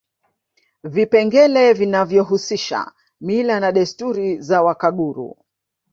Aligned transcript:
Vipengele 0.83 1.73
vinavyohusisha 1.73 2.91
mila 3.21 3.59
na 3.59 3.71
desturi 3.71 4.41
za 4.41 4.61
Wakaguru 4.63 5.37